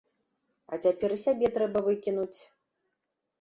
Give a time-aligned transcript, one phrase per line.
[0.71, 2.39] А цяпер і сябе трэба выкінуць!